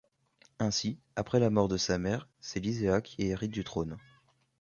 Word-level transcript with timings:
Ainsi, 0.57 0.97
après 1.15 1.39
la 1.39 1.51
mort 1.51 1.67
de 1.67 1.77
sa 1.77 1.99
mère, 1.99 2.27
c'est 2.39 2.59
Lisea 2.59 3.01
qui 3.03 3.21
hérite 3.27 3.51
du 3.51 3.63
trône. 3.63 3.99